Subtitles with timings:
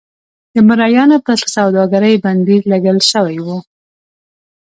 [0.53, 3.47] د مریانو پر سوداګرۍ بندیز لګول شوی و.